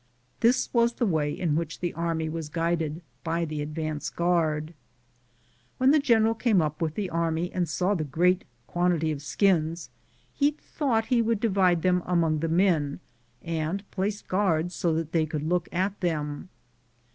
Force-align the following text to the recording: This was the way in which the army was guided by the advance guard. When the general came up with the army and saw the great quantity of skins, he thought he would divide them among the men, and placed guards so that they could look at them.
This 0.39 0.73
was 0.73 0.93
the 0.93 1.05
way 1.05 1.31
in 1.31 1.55
which 1.55 1.79
the 1.79 1.93
army 1.93 2.27
was 2.27 2.49
guided 2.49 3.03
by 3.23 3.45
the 3.45 3.61
advance 3.61 4.09
guard. 4.09 4.73
When 5.77 5.91
the 5.91 5.99
general 5.99 6.33
came 6.33 6.59
up 6.59 6.81
with 6.81 6.95
the 6.95 7.11
army 7.11 7.51
and 7.53 7.69
saw 7.69 7.93
the 7.93 8.03
great 8.03 8.43
quantity 8.65 9.11
of 9.11 9.21
skins, 9.21 9.91
he 10.33 10.55
thought 10.59 11.05
he 11.13 11.21
would 11.21 11.39
divide 11.39 11.83
them 11.83 12.01
among 12.07 12.39
the 12.39 12.49
men, 12.49 12.99
and 13.43 13.83
placed 13.91 14.27
guards 14.27 14.73
so 14.73 14.91
that 14.95 15.11
they 15.11 15.27
could 15.27 15.43
look 15.43 15.69
at 15.71 15.99
them. 15.99 16.49